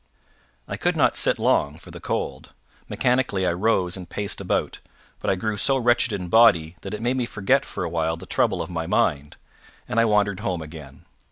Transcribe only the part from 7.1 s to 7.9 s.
me forget for a